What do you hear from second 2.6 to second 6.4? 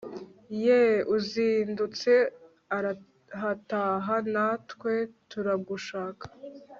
arahataha natwe turagushaka